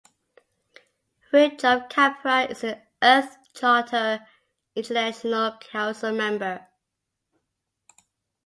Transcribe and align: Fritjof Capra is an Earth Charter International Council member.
Fritjof 1.29 1.87
Capra 1.87 2.45
is 2.49 2.63
an 2.63 2.81
Earth 3.03 3.37
Charter 3.53 4.25
International 4.75 5.55
Council 5.59 6.11
member. 6.11 6.65